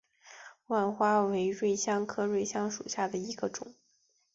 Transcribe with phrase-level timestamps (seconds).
[0.65, 3.75] 芫花为瑞香科瑞香属下的一个种。